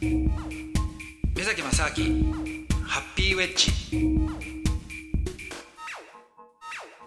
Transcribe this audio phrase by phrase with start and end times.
[0.00, 0.28] 目
[1.42, 2.34] 崎正明
[2.84, 3.72] ハッピーウェッジ。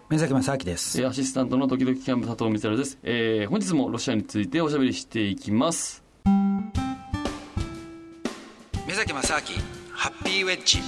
[0.09, 0.99] 目崎正明です。
[0.99, 6.03] えーアシスタントのドキドキキャンプ佐藤光です、えー本日もロシアについておしゃべりしていきます。
[8.87, 9.41] 目崎正明
[9.91, 10.79] ハッピーウェッジ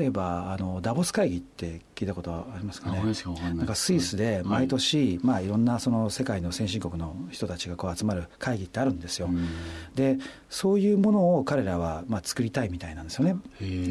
[0.00, 3.02] 例えばあのダボス会議って聞いたことはありますかね？
[3.54, 9.28] なんかスイスで毎年、まあ、いろんなその世界の先進国の人たちがこう集まる会議ってあるんですよ、
[9.94, 10.16] で
[10.48, 13.36] そういうものを彼らはまあ作りたいみたいなんですよね。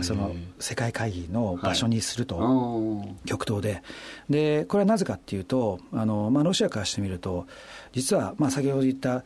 [0.02, 3.16] その世界会議の場所にすると、あー。
[3.26, 3.84] 極東で。
[4.30, 7.46] でこれはなぜかっていうとあの、まあ、ロシアからしてみると
[7.94, 9.24] 実は、まあ、先ほど言った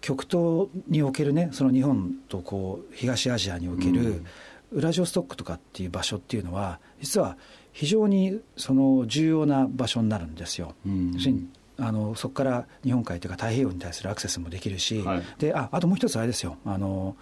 [0.00, 4.24] 極東におけるねその日本とこう東アジアにおける、
[4.72, 7.36] ウラジオストックとかっていう場所っていうのは実は
[7.72, 10.74] 非常にその重要な場所になるんですよ。
[10.86, 11.50] うん。
[11.78, 15.22] あのそこから日本海というか太平洋に対するアクセスもできるし、はい。
[15.38, 16.56] でああともう一つあれですよ。
[16.66, 17.16] あの、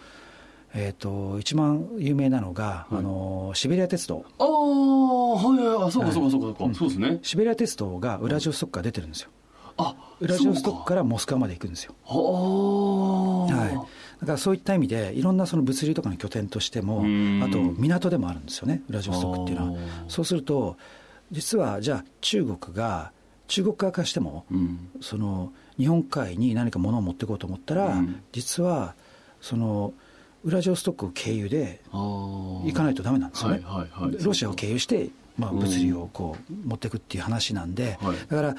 [0.75, 4.25] えー、と一番有名なのが、あのシベリア鉄道。
[4.39, 6.59] あーはいはいあそうかそうかそうか。
[6.59, 7.19] そうか、そうですね。
[7.23, 9.31] シベリア鉄道がウラジオストックから出てるんですよ。
[9.77, 11.95] あウラジオストックからモスクワまで行くんですよ。
[12.05, 13.89] はあはい、
[14.21, 17.43] だからそういった意味でいろんなその物流とかの拠点としてもうん。
[17.43, 19.79] あと港でもあるんですよねウラジオストックっていうのは。
[20.09, 20.77] そうすると
[21.31, 23.13] 実はじゃあ中国が
[23.47, 24.91] 中国側からしてもうん。
[25.01, 28.23] その日本海に何か物を持っていこうと思ったら、うん。
[28.33, 28.95] 実は
[29.41, 29.93] その
[30.45, 34.13] ウラジオストック経由で行かないとダメなんですよね、はいはいはい。
[34.13, 38.17] でロシアを経由して、まあ、物流をこう持っていくっていう話なんで、はい。
[38.29, 38.57] だから、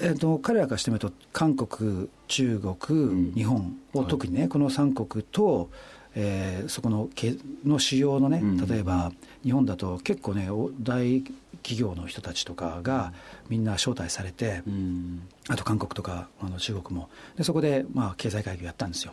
[0.00, 3.32] えー、と彼らからしてみると韓国中国、ん。
[3.34, 5.70] 日本を特にね、この3国と、
[6.14, 8.66] えーそこのけの主要のねうん。
[8.66, 9.12] 例えば
[9.44, 11.22] 日本だと結構ねお大
[11.62, 13.12] 企業の人たちとかが
[13.48, 15.28] みんな招待されて、うん。
[15.48, 17.08] あと韓国とかあの中国も。
[17.36, 19.12] でそこでまあ経済会議をやったんですよ。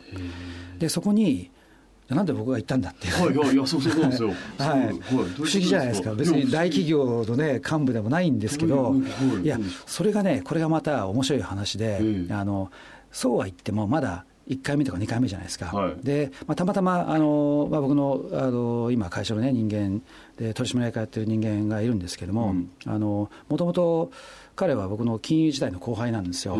[0.78, 1.50] でそこに
[2.08, 3.14] なんで僕が行ったんだっていう。
[3.14, 4.28] はいはいいやそうそう そうですよ。
[4.58, 8.96] はい、不思議じゃないですか、別に大企業の、ね、幹部でもないんですけど、は
[9.42, 12.32] いや、それがね、これがまた面白い話で、ええ。
[12.34, 12.70] あの
[13.10, 15.94] そうは言っても、まだ1回目とか2回目じゃないですか、はい。
[16.02, 20.02] でまあ、たまたまあの、まあ、僕のあの今、会社の、ね、人間
[20.36, 22.54] で、取締役やってる人間がいるんですけども、
[22.86, 23.00] うん。
[23.00, 24.10] もともと
[24.56, 26.56] 彼は僕の金融時代の後輩なんですよ。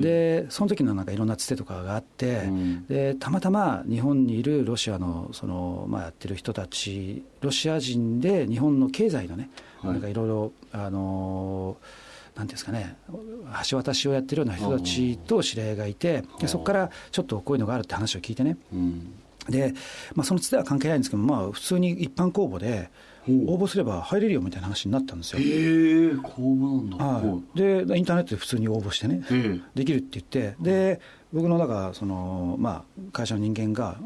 [0.00, 2.86] でその時のなんかいろんなつてとかがあって、うん。
[2.86, 9.50] でたまたま日本にいるロシアのその、まあ、やってる人たちロシア人で日本の経済のね、
[9.80, 9.92] はい。
[9.92, 11.76] なんかいろいろあの
[12.36, 12.96] なんですかね
[13.68, 18.58] 橋渡しをやってるような人たちと知り合いがいてでそこからちょっとこういうのがあるって話を聞いてね。
[18.72, 19.14] うん。
[19.48, 19.74] で、
[20.14, 22.90] まあ、そのつては関係ないんですけど、まあ、普通に一般公募で
[23.28, 25.40] 応募すれば入れるよみたいな話になったんですよ。
[25.40, 27.04] へえ公募なんだ。
[27.04, 29.60] はい、でインターネットで普通に応募してね、ええ。
[29.74, 31.00] できるって言って、で
[31.36, 33.98] 僕の中その、まあ、会社の人間が、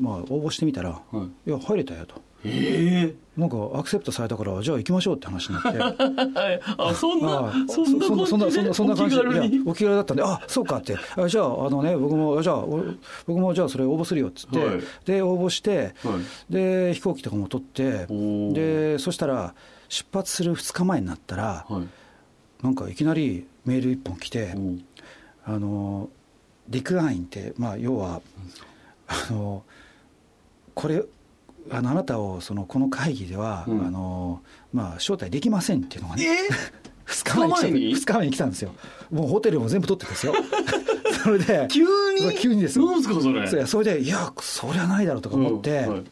[0.00, 1.50] まあ、応募してみたら、、はい。
[1.50, 3.14] や、入れたよと、ええ。
[3.38, 5.78] なんかアクセプトされたから、じゃあ行きましょうって話になって。
[6.78, 9.22] あそんあなあそんな感じでそんなそんなそんな感じで
[9.66, 12.82] お気軽だったんであそうかってあじゃああのね僕もじゃあお
[13.26, 16.16] 僕もじゃあそれ応募するよっつって、はいで応募して、は
[16.50, 18.06] いで飛行機とかも取って
[18.52, 19.54] でそしたら
[19.88, 21.86] 出発する2日前になったら、はい
[22.62, 24.52] なんかいきなりメール1本来て、
[25.44, 26.08] あの
[26.68, 28.20] ディクラインって、まあ、要は
[29.06, 29.64] あの
[30.74, 31.02] これ
[31.70, 33.86] あのあなたをそのこの会議では、うん。
[33.86, 34.40] あの
[34.72, 36.28] まあ、招待できませんっていうのがね、え
[37.06, 38.74] 2 日前に来た二日前に？2日前に来たんですよ。
[39.10, 40.34] もうホテルも全部取っててですよ。
[41.24, 41.84] それで急
[42.14, 42.36] に？
[42.38, 43.02] 急にですよ。
[43.02, 43.66] それ？
[43.66, 46.04] それでいやそりゃないだろうとか思って、うんはい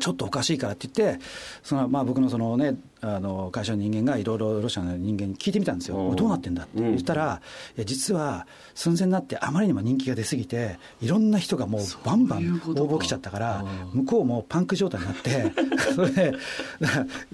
[0.00, 1.20] ちょっとおかしいからって言って、
[1.62, 6.80] そのまあ、僕のその、ね、あの会社の人間がいろいろロシアの人間に聞いてみたんですよ、うんどうなってんだって。
[6.80, 7.40] 言ったら、
[7.76, 14.00] いや実は寸前になって、あまりにも人気が出すぎて、いろんな人がもうバンバン応募来ちゃったからう、ん。
[14.02, 15.52] 向こうもパンク状態になって、
[15.94, 16.34] それで、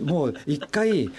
[0.02, 1.10] もう一回、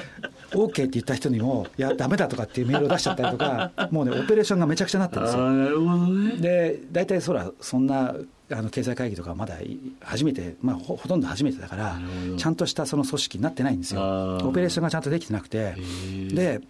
[0.51, 6.07] OK って言った人にも、いや、だめだとかっていうメールを出しちゃったりとか、もうね、オペレーションがめちゃくちゃになってるんですよ。
[6.07, 6.41] ね。
[6.41, 8.15] で大体そらそんな
[8.51, 11.99] あの経済会議とかまだい初めて、まあ、ほほとんど初めてだから
[12.37, 14.37] ちゃんとしたその組織になってないんですよ。
[14.43, 15.73] オペレーションがちゃんとできてなくて。
[15.75, 16.35] ー。
[16.35, 16.61] で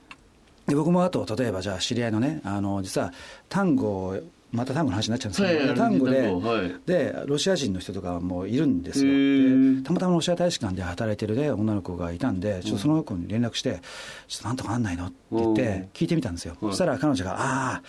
[0.68, 3.14] で僕もあと例えばじゃあ知り合いのねあの実は
[3.50, 4.18] 単語
[4.52, 6.76] また単語の話になっちゃうんですけど、はい単語で単語はい。
[6.86, 9.12] でロシア人の人とかもいるんですよ。
[9.12, 13.82] でたまたまロシア大使館で働いてる、ね、女の子がいたんでちょっとその子に連絡して
[14.28, 15.08] ちょっとなんとかなんないの？
[15.08, 16.72] って言って聞いてみたんですよ、はい。
[16.72, 17.82] そしたら彼女が「ああ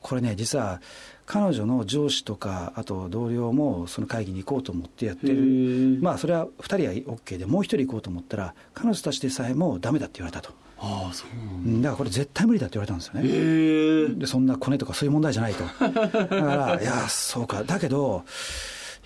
[0.00, 0.80] これね実は
[1.26, 6.64] 彼女の上司とかあと同僚もその会議に行こうと思ってやってへるーまあそれは2
[7.02, 10.52] 人は OK でもう1人行こうと思ったら彼女たちでさえもダメだって言われたと。
[10.78, 14.14] あああそううんだからこれ絶対無理だって言われたんですよね。
[14.18, 15.64] でそんなコネとかそういう問題じゃないと。
[15.64, 18.24] だから、 いや、そうか、だけど、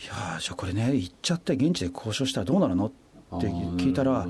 [0.02, 2.86] いや、じゃあこれね、行っちゃって、現地で交渉したらどうなるの？
[2.86, 2.90] っ
[3.40, 4.28] て聞いたら、う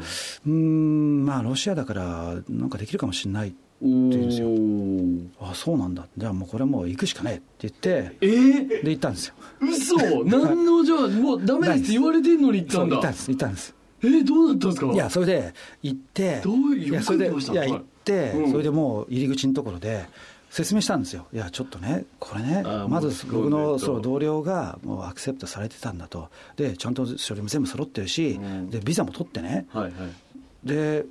[0.49, 3.55] ーん、まあ、ロシアだから、なんかできるかもしれない。
[3.81, 4.49] おですよ。
[4.49, 7.75] おあそうなんだ、じゃあもうこれもう行くしかねえって言っ
[8.11, 9.35] て、えー、で、行ったんですよ。
[9.61, 9.97] 嘘？
[10.25, 12.97] 何のじゃあもうダメですって言われてんのに行ったんだ。
[12.97, 13.75] 行ったんです、行ったんです。
[14.03, 14.93] えー、どうなったんですか？
[14.93, 18.51] いや、それで行って、どういういや、それで、いや、行って、うん。
[18.51, 20.07] それでもう入り口のところで、
[20.51, 28.71] 説明したんですよ、いや、ちょっとね、これねまず僕のえっとそう同僚がもうアクセプトされてたんだと、で、ちゃんと書類も全部揃ってるし、うん。
[28.71, 29.93] で、ビザも取ってね、はいはい。
[30.65, 31.05] で、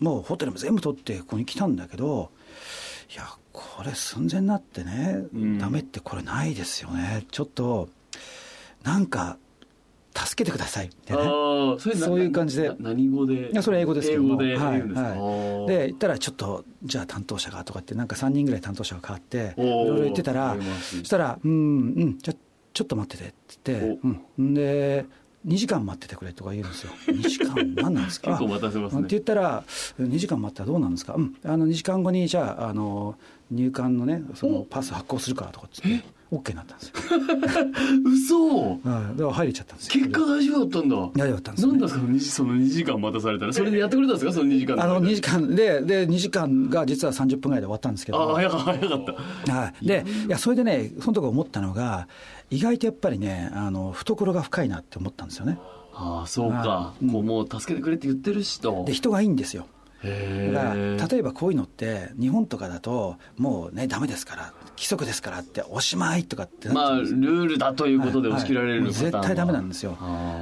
[0.00, 2.30] もうホテルも全部取ってここに来たんだけど、
[3.14, 5.58] いや、これ寸前になってね、うん。
[5.58, 7.88] ダメってこれないですよね、ちょっと、
[8.84, 9.38] なんか、
[10.14, 11.18] 助けてくださいってね。
[11.78, 12.70] そういう感じで。
[12.70, 13.52] な何語で？
[13.52, 14.36] いやそれは英語ですけども。
[14.36, 15.68] はいはい。
[15.68, 21.54] で言ったらちょっとじゃあ担当者がとかってなんか3人ぐらい担当者が変わっていろいろ言ってたらそしたら「うんう
[22.04, 22.36] んじゃあ
[22.72, 24.00] ちょっと待ってて」って言って、
[24.38, 25.06] うん、で
[25.48, 26.92] 2時間待っててくれとか言うんですよ。
[27.06, 28.30] 2時間何なんですか？
[28.36, 29.00] 結構待たせますね。
[29.00, 29.64] って言ったら
[30.00, 31.14] 2時間待ったらどうなんですか？
[31.14, 31.34] うん。
[31.44, 33.16] あの2時間後にじゃああの
[33.50, 36.94] 入管のねそのパス発行するからとかって言って OK になったんですよ、
[38.04, 38.68] 嘘。
[38.70, 40.04] はい、だから入れちゃったんですよ。
[40.04, 40.96] 結果大丈夫だったんだ。
[40.96, 41.78] 大丈夫だったんですよね。
[41.78, 43.52] なんだその2時その2時間待たされたら。
[43.52, 49.04] それでやってくれたんですかその2時間あの2時間でで2時間が実は30分ぐらいで終わったんですけどあ早か早かっ
[49.46, 49.52] た。
[49.52, 52.08] はい、でいやそれでねそのとこ思ったのが
[52.50, 55.58] 意外とやっぱりねあの懐が深いなって思ったんですよね。
[55.94, 56.56] ああそうか。
[56.56, 57.06] は、い。
[57.06, 58.84] うもう助けてくれって言ってるしと。
[58.86, 59.62] で人がいいんですよ。
[59.62, 59.66] へ
[60.02, 69.98] だからえ例えばこういうのって日本とかだともうねダメですから規則ですからっておしまいとかってまあルールだということで押し切られる絶対ダメなんですよ。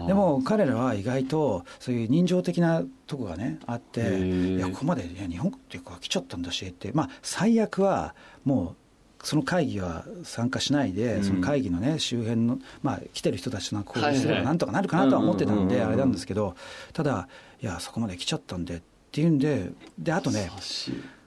[0.06, 8.14] でも彼らは意外とそういう人情的なとこがねあっていやここまでいや日本っていうか来ちゃったんだしってまあ最悪は
[8.44, 8.74] も
[9.22, 11.24] うその会議は参加しないで、うん。
[11.24, 16.54] その会議のね周辺の、まあ、来てる人たちの交流すればなんとかなるかなとは思ってたんであれなんですけど
[16.92, 17.28] ただ
[17.62, 18.80] いやそこまで来ちゃったんでっ
[19.12, 20.50] ていうんでであとね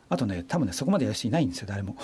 [0.09, 1.95] あとね多分ねそこまでやる人いないんですよ誰も。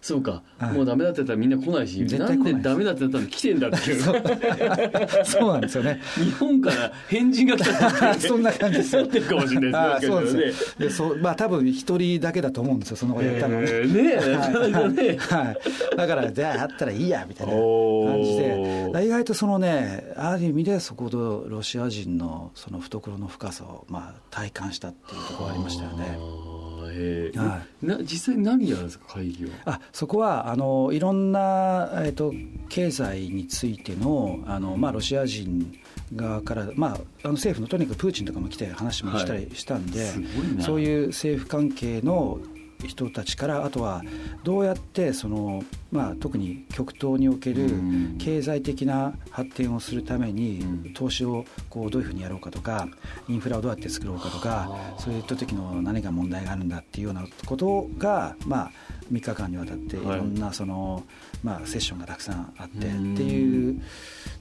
[0.00, 0.72] そうか、はい。
[0.72, 4.00] もうダメだって言ったらみんな来ないし絶対なんでダメだってなったのに来てんだっていう。
[5.24, 6.00] そうなんですよね。
[6.14, 9.02] 日本から返事が来たって そんな感じですよ。
[9.02, 10.16] なってるかもしれないあですね。
[10.16, 10.64] そうです。
[10.82, 13.68] よでそうまあ多分一人だけだと思うんですよそのことやったのはね。
[13.70, 19.04] えーねえはい、だからじゃああったらいいやみたいな感じで。
[19.04, 21.16] 意外とそのねある意味でそこで
[21.50, 26.59] ロシア人のその懐の深さをまあ体感したっていうところがありましたよね。
[26.90, 26.94] あー。
[26.96, 29.50] えーはな実際何やるんですか会議は？
[29.64, 32.34] あそこはあのいろんな、えっと
[32.68, 35.78] 経済についてのあの、まあ、ロシア人
[36.14, 36.90] 側から、まあ、
[37.22, 40.64] あの政府のとにかくプーチンとかも来て話もしたりしたんで、すごいな。
[40.64, 42.40] そういう政府関係の
[42.86, 44.02] 人たちからあとは
[44.44, 45.62] どうやってその、
[45.92, 48.16] まあ、特に極東におけるうん。
[48.18, 50.92] 経済的な発展をするためにうん。
[50.94, 52.88] 投資をこうどういうふうにやろうかとか
[53.28, 55.00] インフラをどうやって作ろうかとかはあ。
[55.00, 58.70] そういった時の何が問題があるんだっていうようなことが、まあ、
[59.12, 60.18] 3日間にわたっていはい。
[60.18, 61.04] ろんなその、
[61.42, 63.14] まあ、セッションがたくさんあってっうん。
[63.14, 63.80] ていう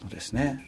[0.03, 0.67] のですね。